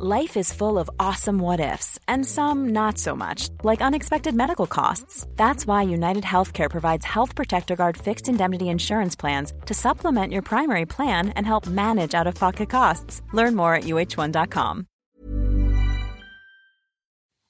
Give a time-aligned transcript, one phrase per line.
[0.00, 4.68] Life is full of awesome what ifs, and some not so much, like unexpected medical
[4.68, 5.26] costs.
[5.34, 10.42] That's why United Healthcare provides Health Protector Guard fixed indemnity insurance plans to supplement your
[10.42, 13.22] primary plan and help manage out of pocket costs.
[13.32, 14.86] Learn more at uh1.com.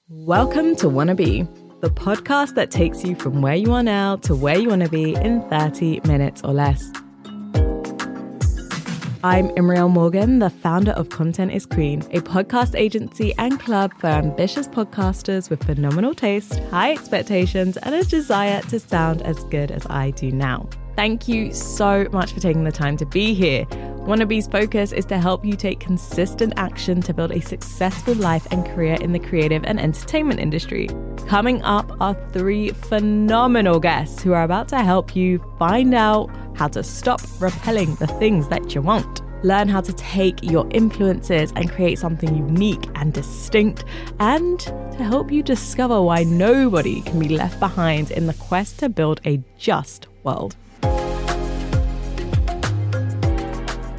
[0.09, 1.47] Welcome to Wannabe,
[1.83, 4.89] the podcast that takes you from where you are now to where you want to
[4.89, 6.91] be in 30 minutes or less.
[9.29, 14.07] I'm Imriel Morgan, the founder of Content is Queen, a podcast agency and club for
[14.07, 19.85] ambitious podcasters with phenomenal taste, high expectations, and a desire to sound as good as
[19.91, 20.67] I do now.
[20.97, 23.67] Thank you so much for taking the time to be here.
[24.07, 28.65] Wannabe's focus is to help you take consistent action to build a successful life and
[28.65, 30.89] career in the creative and entertainment industry.
[31.27, 36.69] Coming up are three phenomenal guests who are about to help you find out how
[36.69, 39.23] to stop repelling the things that you want.
[39.45, 43.85] Learn how to take your influences and create something unique and distinct,
[44.19, 48.89] and to help you discover why nobody can be left behind in the quest to
[48.89, 50.57] build a just world.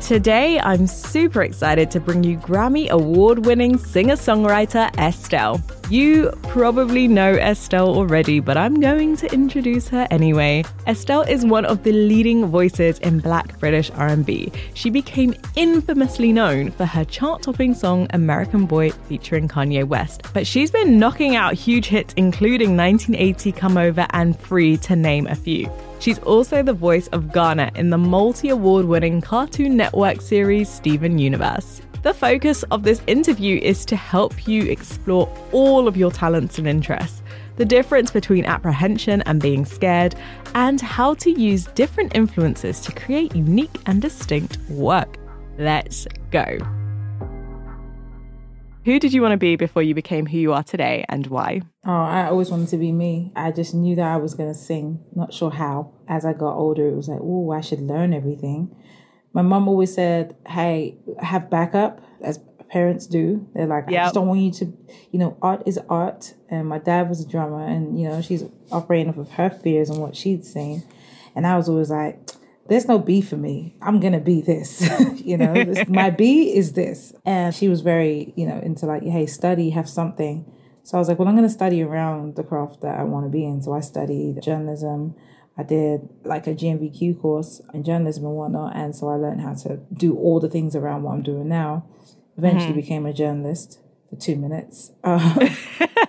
[0.09, 5.61] Today, I'm super excited to bring you Grammy award winning singer songwriter Estelle.
[5.91, 10.63] You probably know Estelle already, but I'm going to introduce her anyway.
[10.87, 14.51] Estelle is one of the leading voices in Black British R&B.
[14.73, 20.71] She became infamously known for her chart-topping song American Boy featuring Kanye West, but she's
[20.71, 25.69] been knocking out huge hits including 1980 Come Over and Free to name a few.
[25.99, 31.19] She's also the voice of Garnet in the multi award winning Cartoon Network series Steven
[31.19, 31.81] Universe.
[32.03, 36.65] The focus of this interview is to help you explore all of your talents and
[36.65, 37.21] interests,
[37.57, 40.15] the difference between apprehension and being scared,
[40.55, 45.17] and how to use different influences to create unique and distinct work.
[45.57, 46.57] Let's go.
[48.89, 51.61] Who did you want to be before you became who you are today and why?
[51.85, 53.31] Oh, I always wanted to be me.
[53.35, 55.93] I just knew that I was going to sing, not sure how.
[56.07, 58.75] As I got older, it was like, oh, I should learn everything.
[59.31, 62.39] My mom always said, hey, have backup, as
[62.71, 63.47] parents do.
[63.53, 64.65] They're like, I just don't want you to,
[65.11, 66.33] you know, art is art.
[66.49, 69.91] And my dad was a drummer, and, you know, she's operating off of her fears
[69.91, 70.81] and what she'd seen.
[71.35, 72.27] And I was always like,
[72.69, 73.75] there's no B for me.
[73.81, 74.87] I'm gonna be this.
[75.15, 77.13] you know, this, my B is this.
[77.25, 80.45] And she was very, you know, into like, hey, study, have something.
[80.83, 83.29] So I was like, well, I'm gonna study around the craft that I want to
[83.29, 83.61] be in.
[83.61, 85.15] So I studied journalism.
[85.57, 89.55] I did like a GNVQ course in journalism and whatnot, and so I learned how
[89.55, 91.85] to do all the things around what I'm doing now.
[92.37, 92.79] Eventually, mm-hmm.
[92.79, 94.91] became a journalist for two minutes.
[95.03, 95.49] Uh,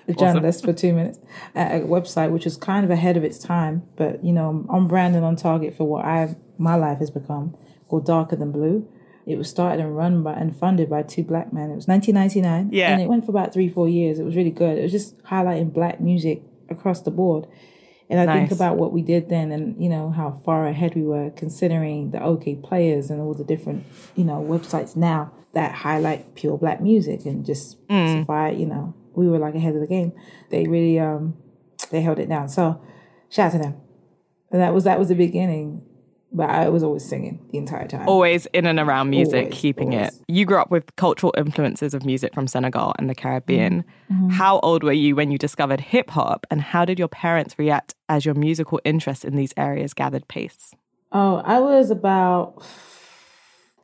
[0.08, 1.18] a journalist for two minutes
[1.54, 4.88] at a website which was kind of ahead of its time, but you know, I'm
[4.88, 7.56] branded on target for what I my life has become
[7.88, 8.88] called Darker Than Blue.
[9.26, 11.70] It was started and run by and funded by two black men.
[11.70, 14.18] It was 1999, yeah, and it went for about three, four years.
[14.18, 14.78] It was really good.
[14.78, 17.46] It was just highlighting black music across the board.
[18.08, 18.48] And I nice.
[18.48, 22.10] think about what we did then, and you know how far ahead we were, considering
[22.10, 23.84] the Okayplayers and all the different
[24.16, 28.58] you know websites now that highlight pure black music and just mm.
[28.58, 30.12] you know, we were like ahead of the game.
[30.50, 31.36] They really um
[31.90, 32.48] they held it down.
[32.48, 32.80] So
[33.28, 33.80] shout out to them.
[34.50, 35.82] And that was that was the beginning.
[36.32, 38.08] But I was always singing the entire time.
[38.08, 40.08] Always in and around music, always, keeping always.
[40.08, 40.24] it.
[40.28, 43.84] You grew up with cultural influences of music from Senegal and the Caribbean.
[44.12, 44.28] Mm-hmm.
[44.30, 47.94] How old were you when you discovered hip hop, and how did your parents react
[48.08, 50.72] as your musical interest in these areas gathered pace?
[51.10, 52.62] Oh, I was about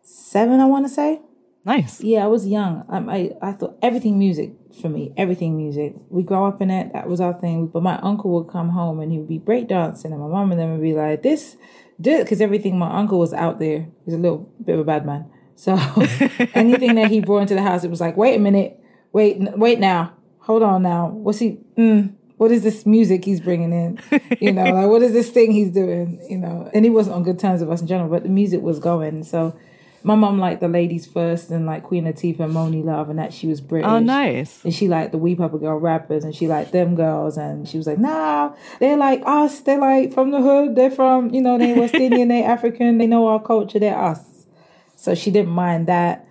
[0.02, 1.20] seven, I want to say.
[1.64, 2.00] Nice.
[2.00, 2.84] Yeah, I was young.
[2.88, 5.94] I, I thought everything music for me, everything music.
[6.10, 6.92] We grow up in it.
[6.92, 7.66] That was our thing.
[7.66, 10.60] But my uncle would come home and he would be breakdancing, and my mom and
[10.60, 11.56] them would be like, "This,
[11.98, 12.78] this," because everything.
[12.78, 13.88] My uncle was out there.
[14.04, 15.30] He's a little bit of a bad man.
[15.54, 15.74] So
[16.54, 18.80] anything that he brought into the house, it was like, "Wait a minute,
[19.12, 21.08] wait, wait now, hold on now.
[21.08, 21.58] What's he?
[21.76, 23.98] Mm, what is this music he's bringing in?
[24.40, 26.20] You know, like what is this thing he's doing?
[26.28, 28.60] You know, and he wasn't on good terms with us in general, but the music
[28.60, 29.24] was going.
[29.24, 29.58] So
[30.06, 33.34] my mom liked the ladies first and like Queen Latifah and Monie Love and that
[33.34, 33.90] she was British.
[33.90, 34.64] Oh, nice.
[34.64, 37.76] And she liked the Wee Papa Girl rappers and she liked them girls and she
[37.76, 39.58] was like, nah, they're like us.
[39.58, 40.76] They're like from the hood.
[40.76, 42.98] They're from, you know, they West Indian, they African.
[42.98, 43.80] They know our culture.
[43.80, 44.46] They're us.
[44.94, 46.24] So she didn't mind that.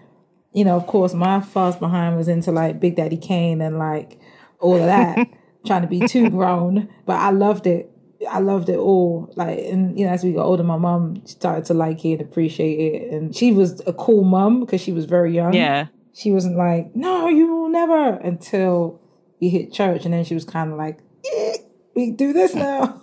[0.54, 4.22] You know, of course, my fast behind was into like Big Daddy Kane and like
[4.62, 5.28] all of that,
[5.66, 6.88] trying to be too grown.
[7.06, 7.92] But I loved it
[8.30, 9.32] I loved it all.
[9.36, 12.22] Like, and you know, as we got older, my mom started to like it and
[12.22, 13.12] appreciate it.
[13.14, 15.54] And she was a cool mom because she was very young.
[15.54, 15.88] Yeah.
[16.14, 19.02] She wasn't like, no, you will never until
[19.42, 20.06] we hit church.
[20.06, 21.58] And then she was kind of like, eh,
[21.96, 23.02] we do this now.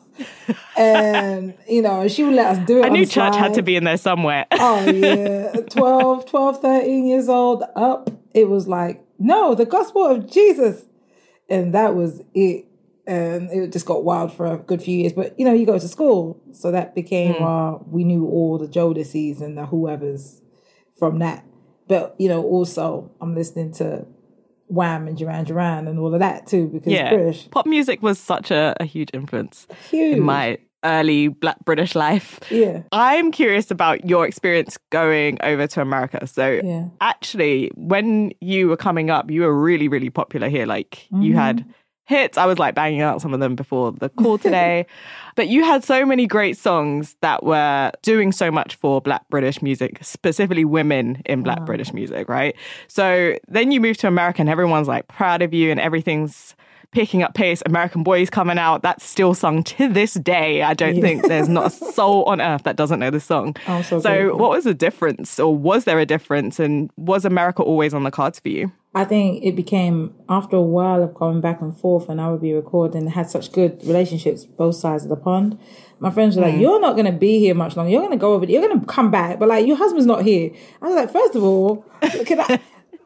[0.77, 2.87] and, you know, she would let us do it.
[2.87, 4.47] I knew church had to be in there somewhere.
[4.53, 5.53] oh, yeah.
[5.71, 10.85] 12, 12, 13 years old up, it was like, no, the gospel of Jesus.
[11.49, 12.67] And that was it.
[13.07, 15.13] And it just got wild for a good few years.
[15.13, 16.41] But, you know, you go to school.
[16.53, 20.41] So that became, uh, we knew all the Jodeci's and the whoever's
[20.99, 21.45] from that.
[21.89, 24.07] But, you know, also I'm listening to
[24.69, 27.11] Wham and Duran Duran and all of that too because Yeah.
[27.11, 27.51] British.
[27.51, 30.17] Pop music was such a, a huge influence Huge.
[30.19, 32.41] in my early black British life.
[32.51, 32.83] Yeah.
[32.93, 36.27] I'm curious about your experience going over to America.
[36.27, 36.87] So, Yeah.
[37.01, 40.67] actually, when you were coming up, you were really, really popular here.
[40.67, 41.71] Like, you had Mm-hmm.
[42.05, 42.37] Hits.
[42.37, 44.87] I was like banging out some of them before the call today.
[45.37, 49.63] but you had so many great songs that were doing so much for Black British
[49.63, 51.67] music, specifically women in Black uh-huh.
[51.67, 52.57] British music, right?
[52.89, 56.55] So then you move to America and everyone's like proud of you and everything's
[56.93, 57.63] picking up pace.
[57.67, 58.83] American Boys coming out.
[58.83, 60.63] That's still sung to this day.
[60.63, 63.57] I don't think there's not a soul on earth that doesn't know this song.
[63.67, 64.39] I'm so so grateful.
[64.39, 68.11] what was the difference or was there a difference and was America always on the
[68.11, 68.71] cards for you?
[68.95, 72.43] I think it became after a while of going back and forth, and I would
[72.43, 73.07] be recording.
[73.07, 75.59] Had such good relationships both sides of the pond.
[75.99, 76.61] My friends were like, mm.
[76.61, 77.91] "You're not going to be here much longer.
[77.91, 78.45] You're going to go over.
[78.45, 80.51] You're going to come back, but like your husband's not here."
[80.83, 81.87] I was like, first of all,
[82.27, 82.61] can I?"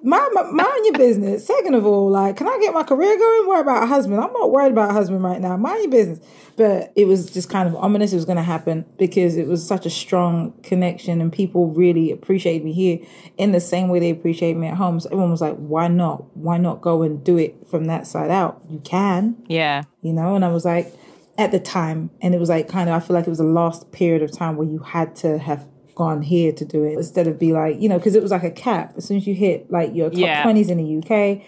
[0.07, 1.45] Mind, mind your business.
[1.47, 3.49] Second of all, like, can I get my career going?
[3.49, 4.21] Worry about a husband.
[4.21, 5.57] I'm not worried about a husband right now.
[5.57, 6.21] Mind your business.
[6.57, 9.67] But it was just kind of ominous it was going to happen because it was
[9.67, 13.01] such a strong connection and people really appreciated me here
[13.37, 15.01] in the same way they appreciate me at home.
[15.01, 16.37] So everyone was like, why not?
[16.37, 18.63] Why not go and do it from that side out?
[18.71, 19.83] You can Yeah.
[20.03, 20.93] you know and i was like
[21.37, 23.45] at the time and it was like kind of i feel like it was the
[23.45, 27.27] last period of time where you had to have gone here to do it instead
[27.27, 28.95] of be like you know because it was like a cap.
[28.97, 30.45] As soon as you hit like your top Yeah.
[30.45, 31.43] 20s in the uk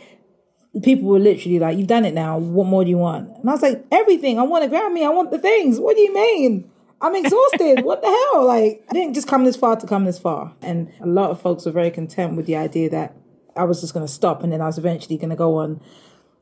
[0.82, 2.38] people were literally like you've done it now.
[2.38, 3.28] What more do you want?
[3.38, 4.38] And i was like everything.
[4.38, 5.78] I want a grammy i want the things.
[5.78, 6.68] What do you mean?
[7.00, 7.80] I'm exhausted.
[7.84, 8.44] What the hell?
[8.46, 10.54] Like i didn't just come this far to come this far.
[10.62, 13.14] And a lot of folks were very content with the idea that
[13.56, 15.80] i was just going to stop and then i was eventually going to go on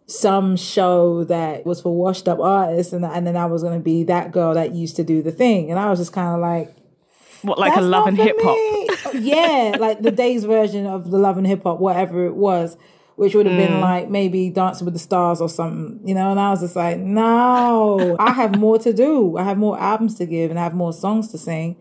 [0.07, 3.83] some show that was for washed up artists and, and then I was going to
[3.83, 5.69] be that girl that used to do the thing.
[5.71, 6.75] And I was just kind of like
[7.43, 9.15] What like a love and hip hop?
[9.15, 12.77] yeah like the day's version of the love and hip hop whatever it was
[13.17, 13.67] which would have Mm.
[13.69, 16.77] been like maybe dancing with the stars or something you know and I was just
[16.77, 18.17] like no.
[18.19, 19.37] I have more to do.
[19.39, 21.77] I have more albums to give and I have more songs to sing.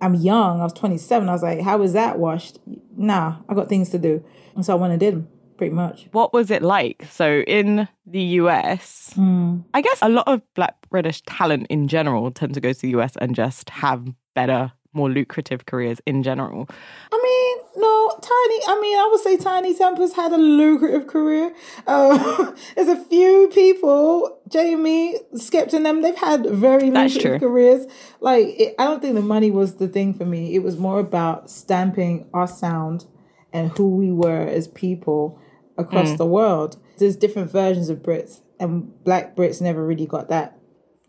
[0.00, 0.60] I'm young.
[0.60, 2.58] I was 27 I was like how is that washed?
[2.96, 4.24] Nah I got things to do.
[4.56, 6.08] And so I went and did them pretty much.
[6.12, 7.04] What was it like?
[7.10, 9.58] So in the US, Hmm.
[9.74, 12.88] I guess a lot of black British talent in general tend to go to the
[12.98, 16.68] US and just have better, more lucrative careers in general.
[17.12, 18.62] I mean, no, Tinie.
[18.68, 21.54] I mean, I would say Tinie Tempah had a lucrative career.
[21.86, 26.02] Uh, there's a few people, Jamie, Skepta, and them.
[26.02, 27.48] They've had very That's lucrative true.
[27.48, 27.86] careers.
[28.20, 30.54] Like, it, I don't think the money was the thing for me.
[30.54, 33.06] It was more about stamping our sound
[33.52, 35.40] and who we were as people
[35.78, 36.18] across Mm.
[36.18, 36.76] the world.
[36.98, 40.58] There's different versions of Brits, and Black Brits never really got that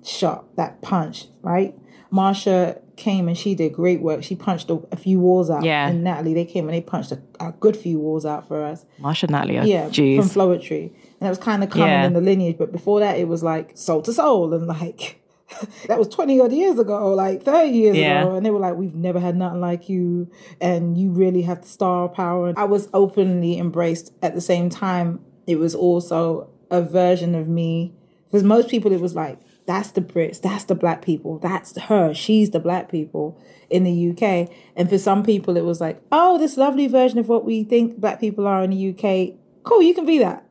[0.03, 1.75] shot, that punch, right?
[2.13, 4.23] Marsha came and she did great work.
[4.23, 5.63] She punched a, a few walls out.
[5.63, 5.87] Yeah.
[5.87, 8.85] And Natalie, they came and they punched a, a good few walls out for us.
[9.01, 9.87] Marsha Natalie, oh, Yeah.
[9.89, 10.17] jeez.
[10.17, 10.91] From Floetry.
[11.19, 12.05] And it was kind of coming Yeah.
[12.05, 12.57] in the lineage.
[12.59, 14.53] But before that, it was like Soul II Soul.
[14.53, 15.23] And like,
[15.87, 18.21] that was 20 odd years ago, like 30 years Yeah.
[18.21, 18.35] ago.
[18.35, 20.29] And they were like, we've never had nothing like you.
[20.61, 22.47] And you really have the star power.
[22.47, 25.19] And I was openly embraced at the same time.
[25.47, 27.95] It was also a version of me.
[28.27, 32.13] Because most people, it was like, that's the Brits, that's the black people, that's her,
[32.13, 33.39] she's the black people
[33.69, 34.49] in the UK.
[34.75, 37.97] And for some people, it was like, oh, this lovely version of what we think
[37.99, 39.35] black people are in the UK.
[39.63, 40.45] Cool, you can be that.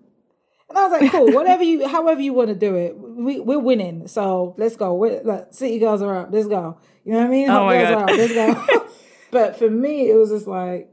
[0.69, 3.59] And I was like, cool, whatever you, however you want to do it, we, we're
[3.59, 4.09] winning.
[4.09, 4.95] So let's go.
[4.95, 6.28] We're, look, City girls are up.
[6.31, 6.78] Let's go.
[7.04, 7.49] You know what I mean?
[7.50, 8.11] Oh Hot my girls God.
[8.11, 8.16] up.
[8.16, 8.88] Let's go.
[9.31, 10.88] but for me, it was just like,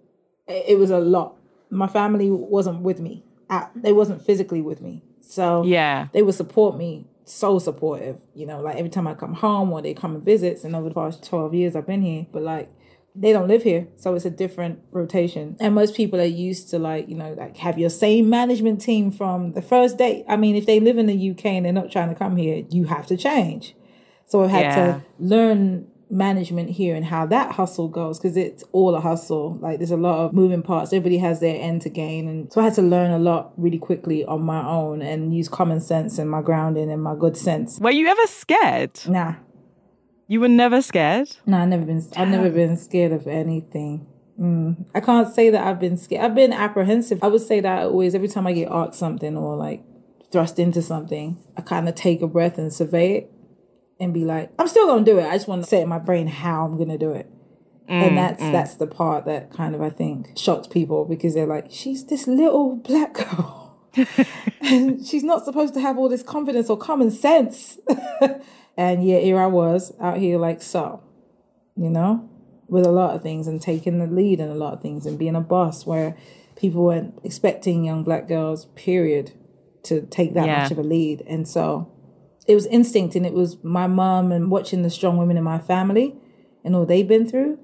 [0.47, 1.38] it it was a lot.
[1.69, 3.23] My family wasn't with me.
[3.49, 5.03] I, they wasn't physically with me.
[5.21, 6.07] So Yeah.
[6.11, 9.81] they would support me so supportive you know like every time i come home or
[9.81, 12.69] they come and visits and over the past 12 years i've been here but like
[13.15, 15.57] they don't live here so it's a different rotation.
[15.59, 19.12] And most people are used to like you know like have your same management team
[19.12, 20.24] from the first day.
[20.29, 22.63] I mean if they live in the uk and they're not trying to come here
[22.69, 23.75] you have to change.
[24.27, 24.75] So i've had Yeah.
[24.75, 29.57] to learn management here and how that hustle goes because it's all a hustle.
[29.61, 30.91] Like there's a lot of moving parts.
[30.91, 32.27] Everybody has their end to gain.
[32.27, 35.47] And so i had to learn a lot really quickly on my own and use
[35.47, 37.79] common sense and my grounding and my good sense.
[37.79, 38.99] Were you ever scared?
[39.07, 39.35] nah.
[40.27, 41.37] You were never scared?
[41.47, 44.05] nah i've never been i've never been scared of anything.
[44.39, 44.85] Mm.
[44.93, 46.23] i can't say that i've been scared.
[46.23, 47.23] I've been apprehensive.
[47.23, 49.83] I would say that always every time i get asked something or like
[50.31, 53.31] thrust into something i kind of take a breath and survey it
[54.00, 56.00] and be like i'm still gonna do it i just want to set in my
[56.00, 57.29] brain how i'm gonna do it
[57.89, 58.51] and mm, that's mm.
[58.51, 62.27] that's the part that kind of I think shocks people because they're like, she's this
[62.27, 63.79] little black girl.
[64.62, 67.79] and she's not supposed to have all this confidence or common sense.
[68.77, 71.01] and yeah, here I was out here like so,
[71.75, 72.29] you know,
[72.68, 75.18] with a lot of things and taking the lead in a lot of things and
[75.18, 76.15] being a boss where
[76.56, 79.32] people weren't expecting young black girls, period,
[79.82, 80.62] to take that Yeah.
[80.62, 81.24] much of a lead.
[81.25, 81.91] And so
[82.50, 85.60] it was instinct and it was my mom and watching the strong women in my
[85.60, 86.15] family
[86.63, 87.60] and all they've been through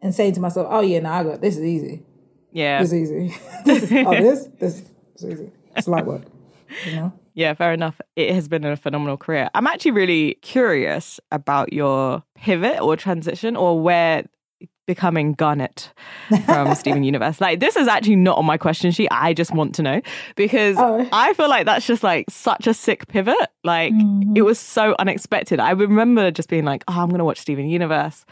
[0.00, 2.04] and saying to myself, Oh yeah, no, I got this is easy.
[2.52, 2.80] Yeah.
[2.80, 3.36] This is easy.
[3.64, 4.82] this is oh this this
[5.16, 5.52] is easy.
[5.76, 6.22] It's light work.
[6.86, 7.12] You know?
[7.34, 8.00] Yeah, fair enough.
[8.14, 9.50] It has been a phenomenal career.
[9.54, 14.24] I'm actually really curious about your pivot or transition or where
[14.88, 15.92] becoming Garnet
[16.46, 17.40] from Steven Universe.
[17.40, 19.06] Like, this is actually not on my question sheet.
[19.12, 20.00] I just want to know
[20.34, 21.08] because Oh.
[21.12, 23.36] I feel like that's just like such a sick pivot.
[23.62, 24.36] Like, Mm-hmm.
[24.36, 25.60] it was so unexpected.
[25.60, 28.24] I remember just being like, oh, I'm going to watch Steven Universe.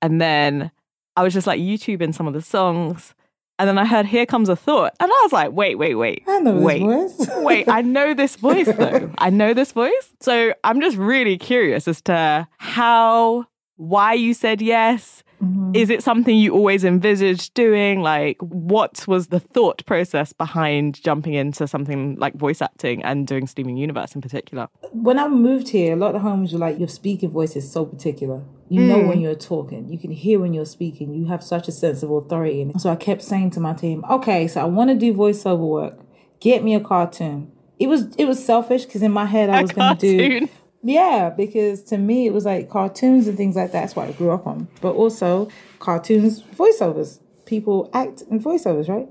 [0.00, 0.70] And then
[1.16, 3.14] I was just like YouTubing some of the songs.
[3.58, 4.92] And then I heard Here Comes a Thought.
[5.00, 6.22] And I was like, wait, wait, wait.
[6.28, 6.80] I know wait.
[6.86, 7.28] this voice.
[7.44, 9.10] Wait, I know this voice though.
[9.18, 10.12] I know this voice.
[10.20, 13.46] So I'm just really curious as to how,
[13.76, 15.22] why you said yes.
[15.42, 15.72] Mm-hmm.
[15.74, 18.02] Is it something you always envisaged doing?
[18.02, 23.46] Like, what was the thought process behind jumping into something like voice acting and doing
[23.46, 24.68] Steven Universe in particular?
[24.92, 27.84] when I moved here, a lot of homes were like, your speaking voice is so
[27.84, 28.42] particular.
[28.68, 29.88] You know when you're talking.
[29.88, 31.14] You can hear when you're speaking.
[31.14, 32.62] You have such a sense of authority.
[32.62, 35.58] And so I kept saying to my team, okay, so I want to do voiceover
[35.58, 36.00] work.
[36.40, 37.52] Get me a cartoon.
[37.78, 40.48] It was it was selfish because in my head I A was going to do.
[40.86, 43.80] Yeah because to me it was like cartoons and things like that.
[43.80, 44.68] That's what I grew up on.
[44.80, 47.20] But also cartoons, voiceovers.
[47.44, 49.08] People act in voiceovers, right?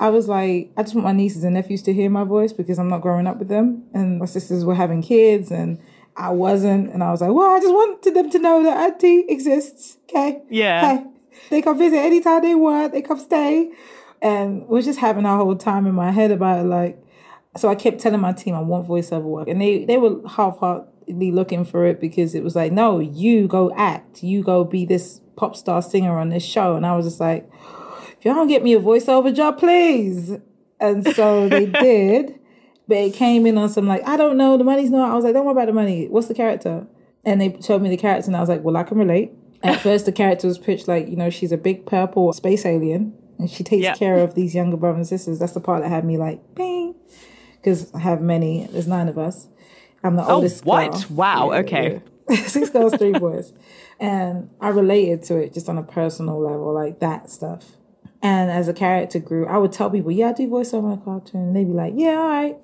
[0.00, 2.78] I was like, I just want my nieces and nephews to hear my voice because
[2.78, 3.84] I'm not growing up with them.
[3.92, 5.78] And my sisters were having kids and
[6.16, 6.90] I wasn't.
[6.92, 9.98] And I was like, well, I just wanted them to know that Auntie exists.
[10.04, 10.40] Okay.
[10.48, 10.80] Yeah.
[10.80, 11.04] Hey,
[11.50, 12.92] they come visit anytime they want.
[12.92, 13.70] They come stay.
[14.22, 16.68] And we're just having our whole time in my head about it.
[16.68, 16.98] Like,
[17.58, 19.48] so I kept telling my team I want voiceover work.
[19.48, 20.26] And they, they were
[21.12, 24.22] looking for it because it was like, no, you go act.
[24.22, 26.76] You go be this pop star singer on this show.
[26.76, 27.48] And I was just like,
[28.18, 30.32] if y'all don't get me a voiceover job, please.
[30.78, 32.38] And so they did.
[32.88, 35.10] But it came in on some like, I don't know, the money's not.
[35.10, 36.08] I was like, don't worry about the money.
[36.08, 36.86] What's the character?
[37.24, 39.30] And they showed me the character, and I was like, well, I can relate.
[39.62, 43.12] At first, the character was pitched like, you know, she's a big purple space alien,
[43.38, 43.94] and she takes Yeah.
[43.94, 45.38] care of these younger brothers and sisters.
[45.38, 46.94] That's the part that had me like, bing,
[47.56, 48.66] because I have many.
[48.72, 49.48] There's nine of us.
[50.02, 50.64] I'm the Oh, oldest.
[50.64, 50.92] what?
[50.92, 51.04] girl.
[51.10, 52.00] Wow, okay.
[52.28, 52.36] yeah.
[52.46, 53.52] Six girls, three boys.
[53.98, 57.64] And I related to it just on a personal level, like that stuff.
[58.22, 61.00] And as a character grew, I would tell people, yeah, I do voiceover on a
[61.02, 61.40] cartoon.
[61.40, 62.56] And they'd be like, yeah, all right.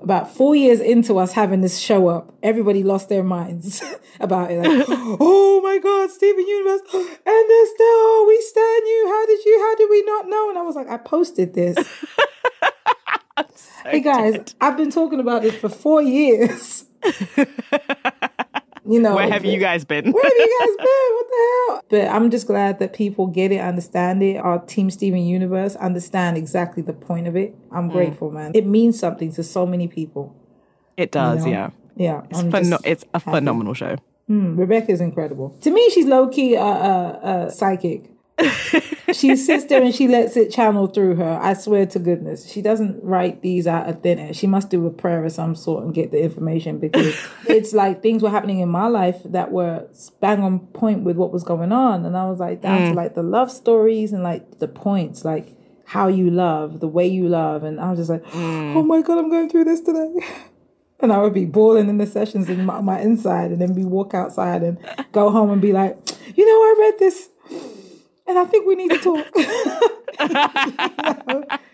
[0.00, 3.82] About four years into us having this show up, everybody lost their minds
[4.20, 4.58] about it.
[4.60, 9.04] Like, oh my God, Steven Universe, and Estelle, we stand you.
[9.08, 10.50] How did you, how did we not know?
[10.50, 11.76] And I was like, I posted this.
[13.90, 16.84] Hey guys, I've been talking about this for four years.
[18.86, 20.10] you know, Where have you guys been?
[20.12, 21.14] where have you guys been?
[21.14, 21.82] What the hell?
[21.90, 24.36] But I'm just glad that people get it, understand it.
[24.36, 27.54] Our Team Steven Universe understand exactly the point of it.
[27.70, 27.76] Mm.
[27.76, 28.52] I'm grateful, man.
[28.54, 30.34] It means something to so many people.
[30.96, 31.50] It does, know?
[31.50, 31.70] yeah.
[31.96, 33.30] Yeah, It's, pheno- it's a happy.
[33.38, 33.96] phenomenal show.
[34.28, 35.56] Rebecca is incredible.
[35.62, 38.10] To me, she's low key a uh, uh, uh, psychic.
[39.12, 41.38] She sits there and she lets it channel through her.
[41.42, 44.34] I swear to goodness, she doesn't write these out of thin air.
[44.34, 47.18] She must do a prayer of some sort and get the information because
[47.48, 49.88] it's like things were happening in my life that were
[50.20, 52.94] bang on point with what was going on, and I was like down to mm.
[52.94, 57.28] like the love stories and like the points, like how you love, the way you
[57.28, 58.76] love, and I was just like, mm.
[58.76, 60.14] oh my god, I'm going through this today.
[61.00, 63.84] And I would be bawling in the sessions in my, my inside, and then be
[63.84, 64.78] walk outside and
[65.12, 65.96] go home and be like,
[66.34, 67.30] you know, I read this,
[68.28, 69.26] and I think we need to talk.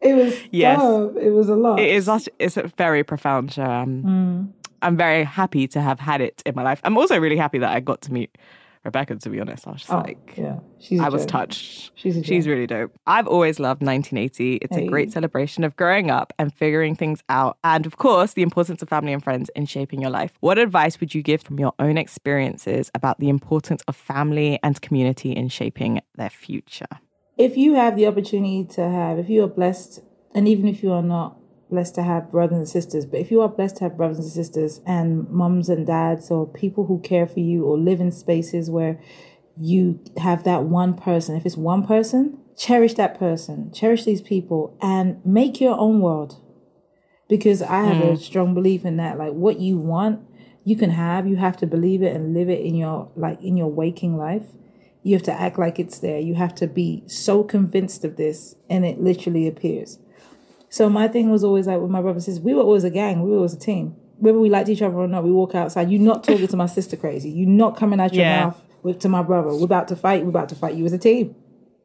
[0.00, 0.78] It was Yes.
[0.78, 1.16] tough.
[1.16, 1.80] It was a lot.
[1.80, 3.64] It is such, it's a very profound show.
[3.64, 6.80] Um, I'm very happy to have had it in my life.
[6.84, 8.38] I'm also really happy that I got to meet
[8.84, 9.66] Rebecca, to be honest.
[9.66, 11.00] I was just Oh, like, yeah, she's.
[11.00, 11.90] I was touched.
[11.94, 12.92] She's She's really dope.
[13.06, 14.56] I've always loved 1980.
[14.56, 17.58] It's a great celebration of growing up and figuring things out.
[17.64, 20.32] And of course, the importance of family and friends in shaping your life.
[20.40, 24.80] What advice would you give from your own experiences about the importance of family and
[24.80, 26.86] community in shaping their future?
[27.38, 30.00] if you have the opportunity to have, if you are blessed,
[30.34, 31.37] and even if you are not
[31.70, 34.30] blessed to have brothers and sisters, but if you are blessed to have brothers and
[34.30, 38.70] sisters and mums and dads or people who care for you or live in spaces
[38.70, 39.00] where
[39.60, 44.76] you have that one person, if it's one person, cherish that person, cherish these people,
[44.80, 46.40] and make your own world.
[47.28, 48.18] Because I have a mm.
[48.18, 49.18] strong belief in that.
[49.18, 50.20] Like what you want,
[50.64, 51.26] you can have.
[51.26, 54.46] You have to believe it and live it in your like in your waking life
[55.02, 56.18] You have to act like it's there.
[56.18, 59.98] You have to be so convinced of this, and it literally appears.
[60.70, 63.22] So my thing was always like with my brother says, we were always a gang,
[63.22, 63.96] we were always a team.
[64.18, 65.90] Whether we liked each other or not, we walk outside.
[65.90, 67.30] You're not talking to my sister crazy.
[67.30, 68.46] You're not coming out your Yeah.
[68.46, 69.54] mouth with to my brother.
[69.54, 70.22] We're about to fight.
[70.24, 71.34] We're about to fight you as a team.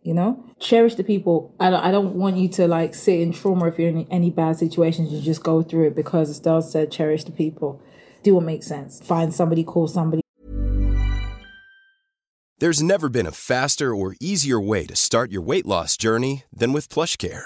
[0.02, 1.54] You know, cherish the people.
[1.62, 4.32] I don't, I don't want you to like sit in trauma if you're in any
[4.32, 5.14] bad situations.
[5.14, 7.82] You just go through it because Estelle said, cherish the people.
[8.22, 9.00] Do what makes sense.
[9.00, 10.22] Find somebody, call somebody.
[12.60, 16.74] There's never been a faster or easier way to start your weight loss journey than
[16.74, 17.46] with PlushCare.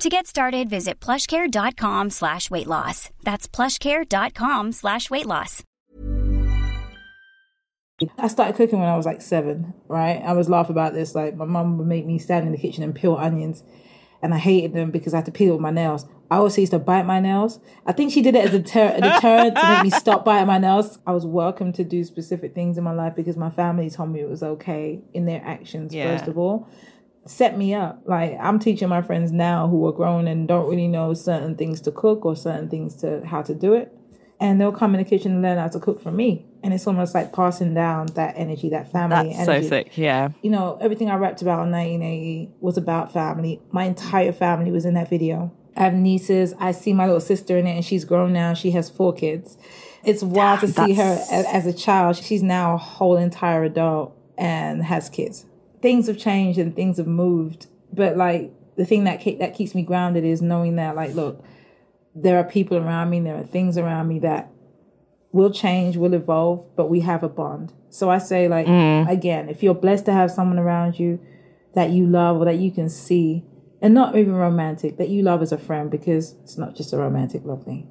[0.00, 3.08] To get started, visit plushcare.com slash weight loss.
[3.22, 5.62] That's plushcare.com slash weight loss.
[8.18, 10.22] I started cooking when I was like seven, right?
[10.22, 11.14] I was laugh about this.
[11.14, 13.62] Like my mum would make me stand in the kitchen and peel onions,
[14.20, 16.04] and I hated them because I had to peel with my nails.
[16.30, 17.58] I also used to bite my nails.
[17.86, 20.46] I think she did it as a, ter- a deterrent to make me stop biting
[20.46, 20.98] my nails.
[21.06, 24.20] I was welcome to do specific things in my life because my family told me
[24.20, 25.94] it was okay in their actions.
[25.94, 26.14] Yeah.
[26.14, 26.68] First of all,
[27.26, 28.02] set me up.
[28.06, 31.80] Like I'm teaching my friends now who are grown and don't really know certain things
[31.82, 33.92] to cook or certain things to how to do it.
[34.38, 36.44] And they'll come in the kitchen and learn how to cook from me.
[36.62, 39.96] And it's almost like passing down that energy, that family That's so sick.
[39.96, 40.30] Yeah.
[40.42, 43.62] You know, everything I rapped about in 1980 was about family.
[43.70, 45.52] My entire family was in that video.
[45.74, 46.54] I have nieces.
[46.58, 48.54] I see my little sister in it, and she's grown now.
[48.54, 49.56] She has four kids.
[50.04, 52.16] It's wild to see her as, as a child.
[52.16, 55.46] She's now a whole entire adult and has kids.
[55.80, 59.74] Things have changed and things have moved, but like the thing that ke- that keeps
[59.74, 61.42] me grounded is knowing that, like, look,
[62.14, 64.50] there are people around me, there are things around me that
[65.32, 67.72] will change, will evolve, but we have a bond.
[67.90, 69.08] So I say, like, mm-hmm.
[69.08, 71.20] again, if you're blessed to have someone around you
[71.74, 73.44] that you love or that you can see,
[73.82, 76.96] and not even romantic, that you love as a friend, because it's not just a
[76.96, 77.88] romantic love thing.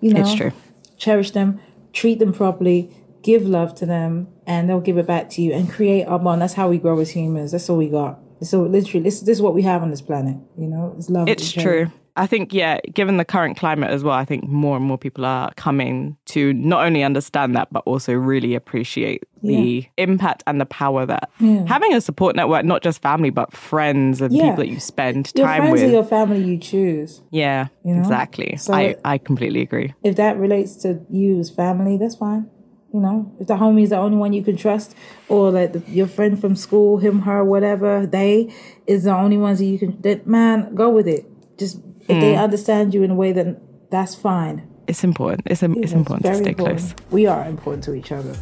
[0.00, 0.52] You know, It's true.
[0.96, 1.60] Cherish them,
[1.92, 2.90] treat them properly,
[3.24, 6.40] give love to them, and they'll give it back to you and create a bond.
[6.42, 7.50] That's how we grow as humans.
[7.52, 8.20] That's all we got.
[8.42, 10.36] So literally, this, this is what we have on this planet.
[10.58, 11.28] You know, it's love.
[11.28, 11.90] It's true.
[12.16, 15.24] I think, yeah, given the current climate as well, I think more and more people
[15.24, 20.64] are coming to not only understand that, but also really appreciate the impact and the
[20.66, 21.28] power that
[21.66, 24.42] having a support network, not just family, but friends and Yeah.
[24.50, 25.90] people that you spend Your time with.
[25.90, 27.20] your family you choose.
[27.32, 27.98] yeah, know?
[27.98, 28.56] exactly.
[28.58, 29.92] So- I, I completely agree.
[30.04, 32.48] if that relates to you as family, that's fine.
[32.94, 34.94] You know, if the homie is the only one you can trust,
[35.28, 38.54] or like the, your friend from school, him, her, whatever, they
[38.86, 40.00] is the only ones that you can.
[40.02, 41.26] That man, go with it.
[41.58, 42.20] Just if Mm.
[42.20, 43.56] they understand you in a way, then
[43.90, 44.62] that's fine.
[44.86, 45.42] It's important.
[45.46, 46.78] It's, it's It's important to stay important.
[46.78, 46.94] close.
[47.10, 48.34] We are important to each other.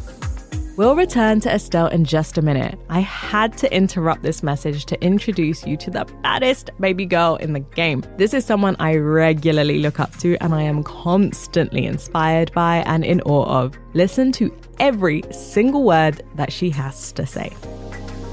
[0.75, 2.79] We'll return to Estelle in just a minute.
[2.89, 7.53] I had to interrupt this message to introduce you to the baddest baby girl in
[7.53, 8.03] the game.
[8.17, 13.05] This is someone I regularly look up to and I am constantly inspired by and
[13.05, 13.77] in awe of.
[13.93, 17.53] Listen to every single word that she has to say.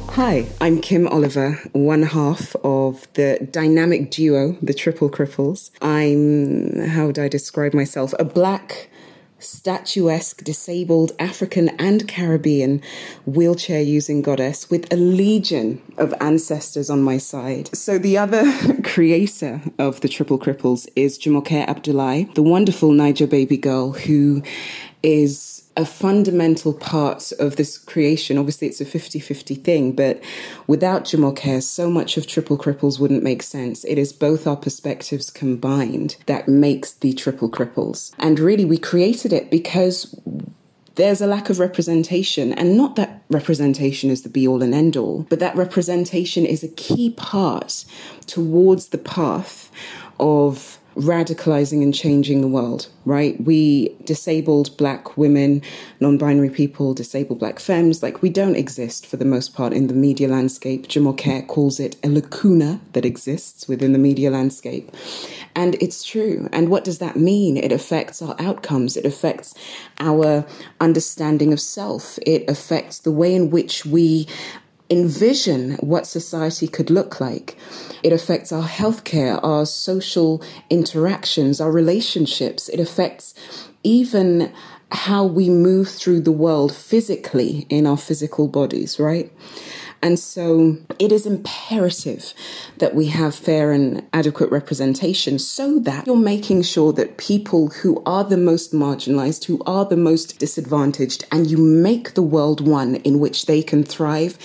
[0.08, 5.70] Hi, I'm Kim Oliver, one half of the dynamic duo, the Triple Cripples.
[5.82, 8.14] I'm, how would I describe myself?
[8.18, 8.88] A black,
[9.40, 12.82] statuesque, disabled African and Caribbean
[13.26, 17.74] wheelchair using goddess with a legion of ancestors on my side.
[17.76, 18.44] So, the other
[18.84, 24.42] creator of the Triple Cripples is Jumoke Abdullahi, the wonderful Naija baby girl who
[25.02, 28.36] is a fundamental part of this creation.
[28.36, 30.20] Obviously, it's a 50 50 thing, but
[30.66, 33.84] without Jumoke, so much of Triple Cripples wouldn't make sense.
[33.84, 38.12] It is both our perspectives combined that makes the Triple Cripples.
[38.18, 40.14] And really, we created it because
[40.96, 44.96] there's a lack of representation, and not that representation is the be all and end
[44.96, 47.84] all, but that representation is a key part
[48.26, 49.70] towards the path
[50.18, 53.40] of radicalizing and changing the world, right?
[53.42, 55.62] We disabled black women,
[56.00, 59.86] non binary people, disabled black femmes, like we don't exist for the most part in
[59.86, 60.88] the media landscape.
[60.88, 64.90] Jumoke calls it a lacuna that exists within the media landscape.
[65.54, 66.48] And it's true.
[66.52, 67.56] And what does that mean?
[67.56, 69.54] It affects our outcomes, it affects
[69.98, 70.44] our
[70.80, 74.26] understanding of self, it affects the way in which we
[74.90, 77.56] envision what society could look like.
[78.02, 82.68] It affects our healthcare, our social interactions, our relationships.
[82.68, 83.34] It affects
[83.82, 84.52] even
[84.92, 89.32] how we move through the world physically in our physical bodies, right?
[90.02, 92.32] And so it is imperative
[92.78, 98.02] that we have fair and adequate representation so that you're making sure that people who
[98.06, 102.96] are the most marginalized, who are the most disadvantaged, and you make the world one
[102.96, 104.38] in which they can thrive,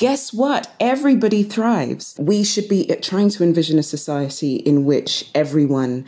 [0.00, 0.74] guess what?
[0.80, 2.16] Everybody thrives.
[2.18, 6.06] We should be trying to envision a society in which everyone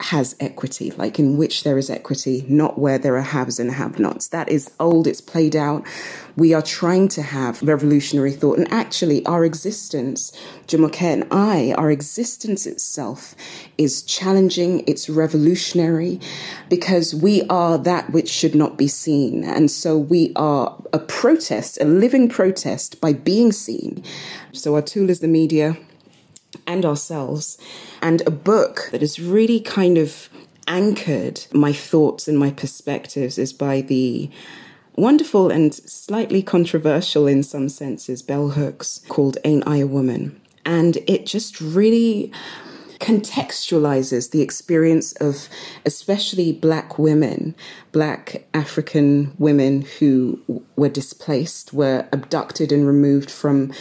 [0.00, 3.98] has equity, like in which there is equity, not where there are haves and have
[3.98, 4.28] nots.
[4.28, 5.84] That is old, it's played out.
[6.36, 8.58] We are trying to have revolutionary thought.
[8.58, 10.32] And actually, our existence,
[10.68, 13.34] Jumoke and I, our existence itself
[13.76, 16.20] is challenging, it's revolutionary
[16.68, 19.42] because we are that which should not be seen.
[19.42, 24.04] And so we are a protest, a living protest by being seen.
[24.52, 25.76] So our tool is the media
[26.68, 27.58] and ourselves.
[28.00, 30.28] And a book that has really kind of
[30.68, 34.30] anchored my thoughts and my perspectives is by the
[34.94, 40.40] wonderful and slightly controversial in some senses bell hooks called Ain't I a Woman?
[40.64, 42.30] And it just really
[42.98, 45.48] contextualizes the experience of
[45.86, 47.54] especially black women,
[47.92, 50.40] black African women who
[50.76, 53.72] were displaced, were abducted and removed from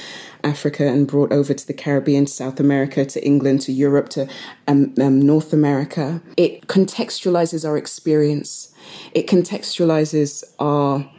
[0.43, 4.27] Africa and brought over to the Caribbean, South America, to England, to Europe, to
[4.67, 6.21] um, um, North America.
[6.37, 8.73] It contextualizes our experience,
[9.13, 11.09] it contextualizes our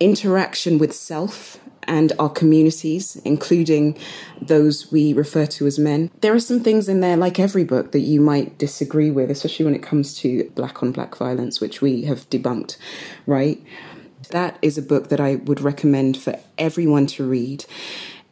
[0.00, 3.98] interaction with self and our communities, including
[4.40, 6.10] those we refer to as men.
[6.20, 9.64] There are some things in there, like every book, that you might disagree with, especially
[9.64, 12.76] when it comes to black on black violence, which we have debunked,
[13.26, 13.62] right?
[14.30, 17.64] That is a book that I would recommend for everyone to read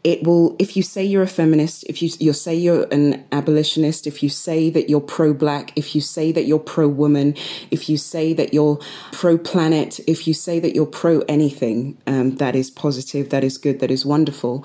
[0.04, 4.06] it will if you say you're a feminist if you you say you're an abolitionist
[4.06, 7.34] if you say that you're pro black if you say that you're pro woman
[7.70, 8.78] if you say that you're
[9.12, 13.58] pro planet if you say that you're pro anything um, that is positive that is
[13.58, 14.64] good that is wonderful.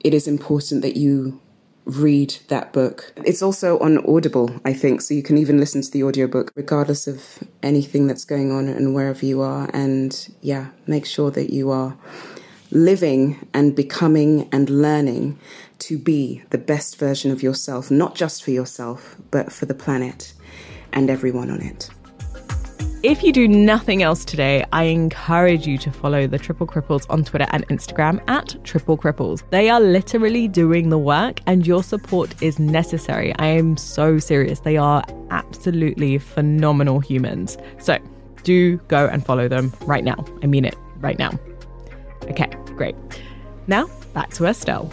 [0.00, 1.40] It is important that you
[1.84, 3.12] read that book.
[3.24, 7.06] It's also on audible i think so you can even listen to the audiobook regardless
[7.06, 9.68] of anything that's going on and wherever you are.
[9.72, 11.96] And yeah make sure that you are
[12.76, 15.38] living and becoming and learning
[15.78, 20.34] to be the best version of yourself, not just for yourself, but for the planet
[20.92, 21.88] and everyone on it.
[23.02, 27.24] If you do nothing else today, I encourage you to follow the Triple Cripples on
[27.24, 29.48] Twitter and Instagram at Triple Cripples.
[29.50, 33.34] They are literally doing the work, and your support is necessary.
[33.38, 34.60] I am so serious.
[34.60, 37.58] They are absolutely phenomenal humans.
[37.78, 37.98] So
[38.42, 40.24] do go and follow them right now.
[40.42, 41.38] I mean it right now.
[42.24, 42.94] Okay, great.
[43.66, 44.86] Now, back to Estelle.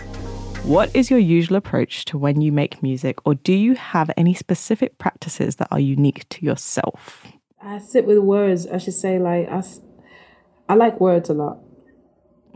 [0.63, 4.33] What is your usual approach to when you make music, or do you have any
[4.33, 7.27] specific practices that are unique to yourself?
[7.61, 8.65] I sit with words.
[8.67, 9.61] I should say, like, I,
[10.69, 11.59] I like words a lot.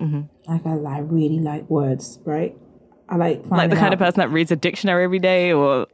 [0.02, 0.52] Mm-hmm.
[0.52, 2.58] Like, I, I really like words, right?
[3.10, 3.94] I like like the kind out.
[3.94, 5.88] of person that reads a dictionary every day, or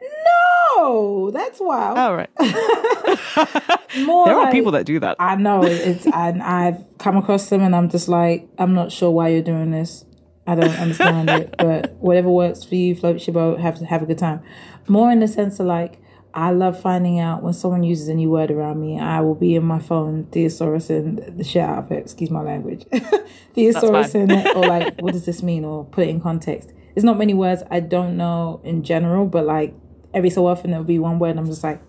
[0.78, 1.98] no, that's wild.
[1.98, 2.30] Oh right.
[4.02, 5.18] More there are people that do that.
[5.20, 9.12] I know it's, and I've come across them, and I'm just like, I'm not sure
[9.12, 10.06] why you're doing this.
[10.46, 13.60] I don't understand it, but whatever works for you, float your boat.
[13.60, 14.42] Have have a good time.
[14.88, 16.00] More in the sense of like,
[16.34, 19.00] I love finding out when someone uses a new word around me.
[19.00, 22.00] I will be in my phone, thesaurus and the shit out of it.
[22.00, 22.86] Excuse my language.
[23.54, 25.64] thesaurus in it, or like, what does this mean?
[25.64, 26.74] Or put it in context.
[26.94, 29.76] There's not many words I don't know in general, but like
[30.14, 31.82] every so often there'll be one word and I'm just like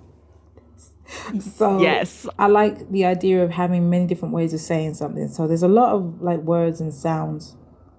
[1.41, 5.29] so yes I like the idea of having many different ways of saying something.
[5.29, 7.57] So there's a lot of like words and sounds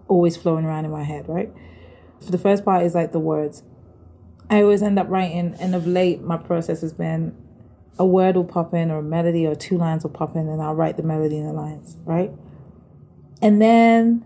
[0.07, 1.51] always flowing around in my head, right?
[2.23, 3.63] For the first part is like the words.
[4.49, 7.35] I always end up writing and of late my process has been
[7.97, 10.61] a word will pop in or a melody or two lines will pop in and
[10.61, 12.31] I'll write the melody and the lines, right?
[13.41, 14.25] And then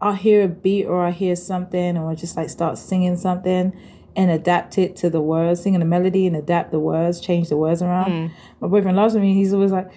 [0.00, 3.78] I'll hear a beat or I hear something or I just like start singing something
[4.16, 7.56] and adapt it to the words, singing the melody and adapt the words, change the
[7.56, 8.10] words around.
[8.10, 8.30] Mm.
[8.60, 9.34] My boyfriend loves me.
[9.34, 9.90] He's always like,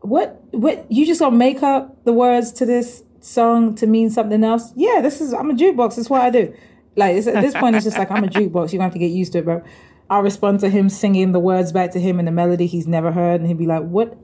[0.00, 0.42] "What?
[0.50, 0.90] What?
[0.90, 5.00] You just gonna make up the words to this song to mean something else?" Yeah,
[5.00, 5.32] this is.
[5.32, 5.96] I'm a jukebox.
[5.96, 6.52] That's what I do.
[6.96, 8.72] Like at this point, it's just like I'm a jukebox.
[8.72, 9.62] You have to get used to it, bro.
[10.10, 13.12] I'll respond to him singing the words back to him in a melody he's never
[13.12, 14.18] heard, and he'd be like, "What?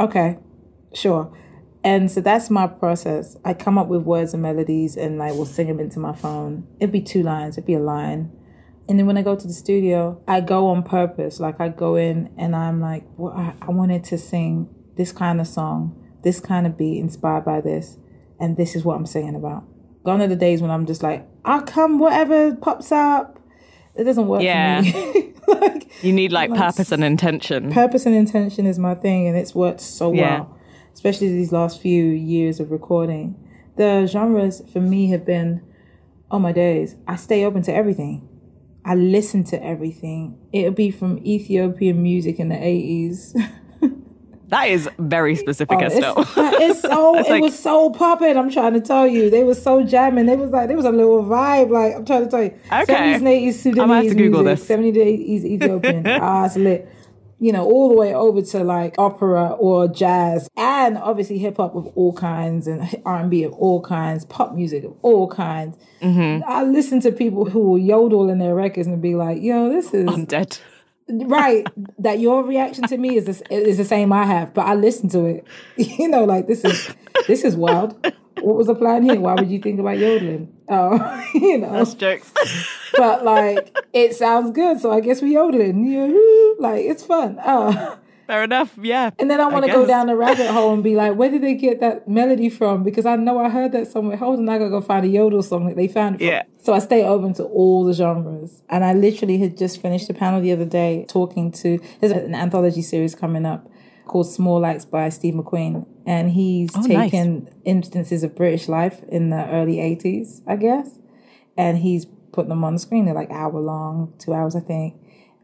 [0.00, 0.38] Okay,
[0.94, 1.30] sure."
[1.84, 3.36] And so that's my process.
[3.44, 6.66] I come up with words and melodies, and I will sing them into my phone.
[6.80, 7.56] It'd be two lines.
[7.56, 8.32] It'd be a line.
[8.88, 11.40] And then when I go to the studio, I go on purpose.
[11.40, 15.40] Like I go in and I'm like, well, I, I wanted to sing this kind
[15.40, 17.98] of song, this kind of beat, inspired by this,
[18.40, 19.64] and this is what I'm singing about.
[20.04, 23.38] Gone are the days when I'm just like, I'll come whatever pops up.
[23.94, 24.80] It doesn't work Yeah.
[24.82, 25.34] for me.
[25.48, 27.72] like You need like Like, purpose and intention.
[27.72, 30.40] purpose and intention is my thing, and it's worked so Yeah.
[30.40, 30.58] well,
[30.94, 33.36] especially these last few years of recording.
[33.76, 35.62] The genres for me have been,
[36.30, 38.27] oh my days, I stay open to everything.
[38.88, 40.38] I listen to everything.
[40.52, 43.34] It'll be from Ethiopian music in the 80s.
[44.50, 46.14] That is very specific, Oh, Estelle.
[46.22, 48.34] it's, it's so it like- was so popping.
[48.34, 50.24] I'm trying to tell you, they were so jamming.
[50.24, 51.68] They was like there was a little vibe.
[51.68, 52.94] Like I'm trying to tell you, Okay.
[52.94, 54.78] 70s and 80s Sudanese I might have to Google music, this.
[54.78, 56.06] 70s to 80s Ethiopian.
[56.06, 56.88] ah, it's lit.
[57.40, 61.76] You know, all the way over to like opera or jazz, and obviously hip hop
[61.76, 65.76] of all kinds, and R and B of all kinds, pop music of all kinds.
[66.02, 66.42] Mm-hmm.
[66.48, 69.94] I listen to people who will yodel in their records and be like, "Yo, this
[69.94, 70.58] is I'm dead.
[71.08, 71.66] right
[71.98, 75.08] that your reaction to me is this, is the same I have, but I listen
[75.10, 75.44] to it.
[75.76, 76.94] You know, like this is
[77.26, 77.94] this is wild.
[78.42, 79.20] What was the plan here?
[79.20, 80.52] Why would you think about yodeling?
[80.68, 82.32] Oh, you know, That's jokes.
[82.96, 85.84] but like it sounds good, so I guess we yodeling.
[85.84, 87.38] You like it's fun.
[87.44, 87.98] Oh.
[88.28, 88.74] Fair enough.
[88.78, 89.08] Yeah.
[89.18, 91.42] And then I want to go down the rabbit hole and be like, where did
[91.42, 92.82] they get that melody from?
[92.82, 94.18] Because I know I heard that somewhere.
[94.18, 96.20] Hold on, I gotta go find a yodel song that they found.
[96.20, 96.42] Yeah.
[96.58, 98.62] So I stay open to all the genres.
[98.68, 101.78] And I literally had just finished a panel the other day talking to.
[102.00, 103.66] There's an anthology series coming up
[104.08, 107.10] called Small Axe by Steve McQueen, and he's Oh, nice.
[107.12, 110.98] taken instances of British life in the early '80s, I guess,
[111.56, 113.04] and he's put them on the screen.
[113.04, 114.94] They're like hour long, two hours, I think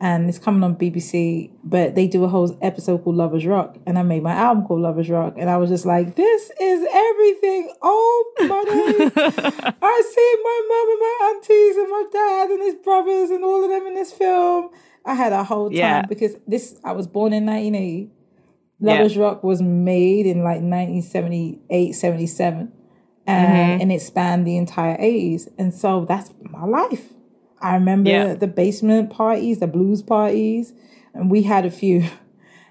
[0.01, 1.51] and it's coming on BBC.
[1.63, 4.81] But they do a whole episode called Lovers Rock, and I made my album called
[4.81, 9.13] Lovers Rock, and I was just like, "This is everything." Oh my days!
[9.83, 13.63] I see my mum and my aunties and my dad and his brothers and all
[13.65, 14.71] of them in this film.
[15.07, 16.03] I had a whole time Yeah.
[16.07, 16.79] because this.
[16.85, 18.11] I was born in 1980.
[18.81, 22.73] Lovers Rock was made in like 1978, 77.
[23.27, 23.83] And, mm-hmm.
[23.83, 25.49] and it spanned the entire 80s.
[25.59, 27.13] And so that's my life.
[27.61, 28.35] I remember Yeah.
[28.35, 30.75] the basement parties, the blues parties,
[31.15, 32.05] and we had a few.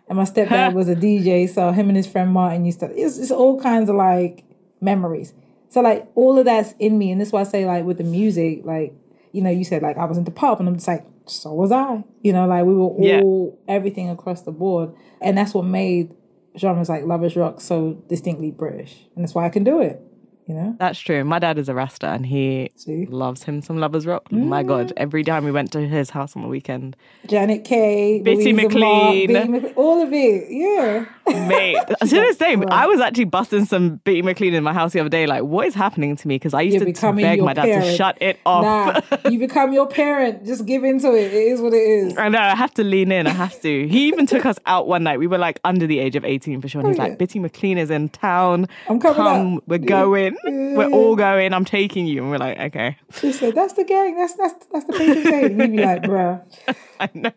[0.09, 2.91] And my stepdad was a DJ, so him and his friend Martin used to.
[2.91, 4.43] It's, it's all kinds of like
[4.81, 5.33] memories.
[5.69, 8.03] So like all of that's in me, and that's why I say like with the
[8.03, 8.93] music, like
[9.31, 11.71] you know, you said like I was into pop, and I'm just like so was
[11.71, 12.03] I.
[12.21, 13.21] You know, like we were Yeah.
[13.21, 16.13] all everything across the board, and that's what made
[16.57, 20.01] genres like lovers rock so distinctly British, and that's why I can do it.
[20.45, 21.23] You know, That's true.
[21.23, 23.05] My dad is a Rasta and he See?
[23.05, 24.29] loves him some Lovers Rock.
[24.29, 24.67] My mm.
[24.67, 24.93] God.
[24.97, 26.97] Every time we went to his house on the weekend.
[27.27, 28.81] Janet Kay, Bitty McLean.
[28.81, 30.47] Mark, Bitty McLean, all of it.
[30.49, 31.05] Yeah.
[31.25, 34.99] Mate, to this day, I was actually busting some Bitty McLean in my house the
[34.99, 35.25] other day.
[35.25, 36.35] Like, what is happening to me?
[36.35, 38.63] Because I used You're to beg my dad to shut it off.
[39.11, 40.45] Nah, you become your parent.
[40.45, 41.33] Just give into it.
[41.33, 42.17] It is what it is.
[42.17, 43.25] I know, I have to lean in.
[43.27, 43.87] I have to.
[43.87, 45.17] He even took us out one night.
[45.17, 46.81] We were like under the age of 18 for sure.
[46.81, 47.09] And he's Oh, yeah.
[47.09, 48.67] like, Bitty McLean is in town.
[48.89, 50.35] I'm coming Come, up." we're going.
[50.43, 51.53] We're all going.
[51.53, 52.21] I'm taking you.
[52.21, 52.97] And we're like, okay.
[53.13, 54.15] She said, "That's the gang.
[54.17, 56.41] That's that's that's the patron saint." And you'd be like, "Bruh,
[56.99, 57.31] I know.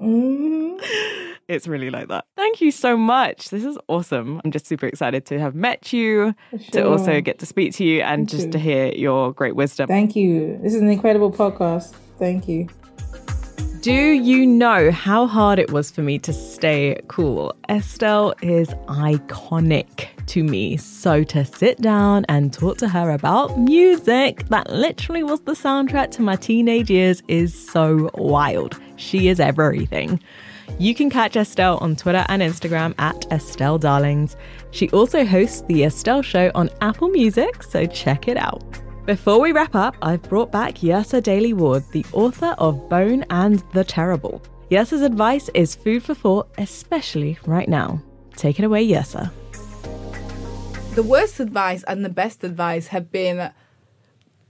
[0.00, 1.24] Mm-hmm.
[1.48, 2.26] It's really like that.
[2.36, 3.50] Thank you so much.
[3.50, 4.40] This is awesome.
[4.44, 6.32] I'm just super excited to have met you,
[6.70, 8.52] to also get to speak to you, and just too.
[8.52, 9.88] to hear your great wisdom.
[9.88, 10.58] thank you.
[10.62, 11.94] This is an incredible podcast.
[12.18, 12.68] Thank you."
[13.80, 17.54] Do you know how hard it was for me to stay cool?
[17.70, 20.76] Estelle is iconic to me.
[20.76, 26.12] So to sit down and talk to her about music that literally was the soundtrack
[26.12, 28.80] to my teenage years is so wild.
[28.96, 30.20] She is everything.
[30.78, 34.36] You can catch Estelle on Twitter and Instagram at Estelle Darlings.
[34.70, 38.62] She also hosts The Estelle Show on Apple Music, so check it out.
[39.06, 43.82] Before we wrap up, I've brought back Yrsa Daley-Ward, the author of Bone and the
[43.82, 44.40] Terrible.
[44.70, 48.00] Yrsa's advice is food for thought, especially right now.
[48.36, 49.32] Take it away, Yrsa.
[50.94, 53.50] The worst advice and the best advice have been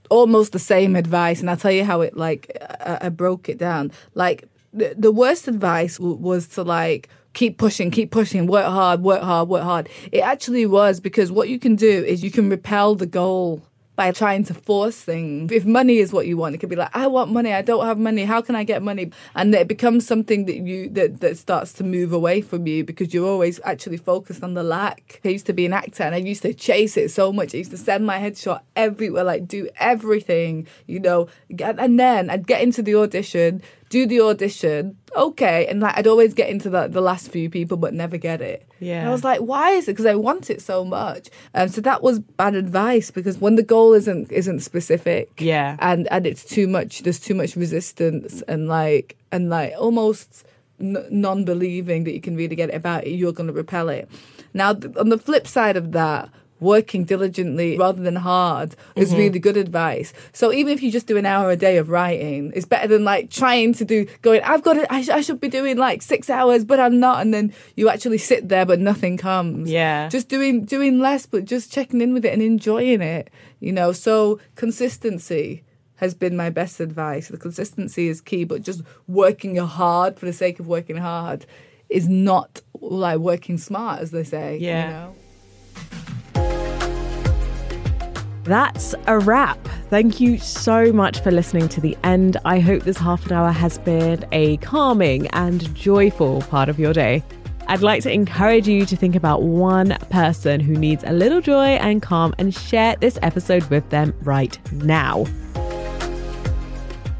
[0.09, 2.51] almost the same advice and i'll tell you how it like
[2.81, 3.91] i, I broke it down.
[4.15, 9.01] Like the, the worst advice w- was to like keep pushing keep pushing work hard
[9.01, 9.89] work hard work hard.
[10.11, 13.61] It actually was because what you can do is you can repel the goal
[14.01, 15.51] by trying to force things.
[15.51, 17.85] If money is what you want, it could be like, I want money, I don't
[17.85, 19.11] have money, how can I get money?
[19.35, 23.13] And it becomes something that you that, that starts to move away from you because
[23.13, 25.21] you're always actually focused on the lack.
[25.23, 27.53] I used to be an actor and I used to chase it so much.
[27.53, 31.27] I used to send my headshot everywhere, like do everything, you know,
[31.59, 33.61] and then I'd get into the audition
[33.91, 37.75] do the audition, okay, and like I'd always get into the, the last few people
[37.77, 38.65] but never get it.
[38.79, 38.99] Yeah.
[39.01, 39.91] And I was like, why is it?
[39.91, 41.29] Because I want it so much.
[41.53, 45.75] Um, so that was bad advice because when the goal isn't isn't specific, Yeah.
[45.79, 50.45] and and it's too much, there's too much resistance and like and like almost
[50.79, 54.09] n- non-believing that you can really get it about it, you're going to repel it.
[54.53, 56.29] Now, th- on the flip side of that,
[56.61, 59.17] working diligently rather than hard is mm-hmm.
[59.17, 60.13] really good advice.
[60.31, 63.03] So even if you just do an hour a day of writing, it's better than
[63.03, 64.41] like trying to do going.
[64.43, 64.93] I've got to.
[64.93, 67.21] I, sh- I should be doing like six hours, but I'm not.
[67.21, 69.69] And then you actually sit there, but nothing comes.
[69.69, 70.07] Yeah.
[70.07, 73.29] just doing doing less, but just checking in with it and enjoying it.
[73.59, 75.63] You know, so consistency
[75.95, 77.27] has been my best advice.
[77.27, 81.45] The consistency is key, but just working hard for the sake of working hard
[81.89, 84.57] is not like working smart, as they say.
[84.57, 84.89] you Yeah.
[84.89, 85.15] know?
[88.51, 89.65] That's a wrap.
[89.89, 92.35] Thank you so much for listening to the end.
[92.43, 96.91] I hope this half an hour has been a calming and joyful part of your
[96.91, 97.23] day.
[97.69, 101.77] I'd like to encourage you to think about one person who needs a little joy
[101.77, 105.23] and calm and share this episode with them right now.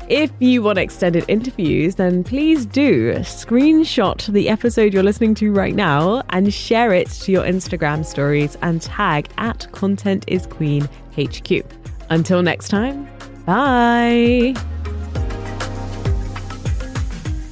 [0.10, 5.74] If you want extended interviews, then please do screenshot the episode you're listening to right
[5.74, 10.90] now and share it to your Instagram stories and tag at Content is Queen
[11.28, 11.66] HQ.
[12.10, 13.08] Until next time,
[13.46, 14.54] bye.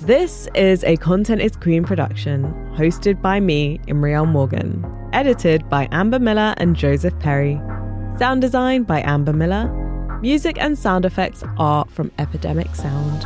[0.02, 6.18] This is a Content is Queen production, hosted by me, Imriel Morgan, edited by Amber
[6.20, 7.62] Miller and Joseph Perry,
[8.18, 9.70] sound design by Amber Miller.
[10.22, 13.26] Music and sound effects are from Epidemic Sound.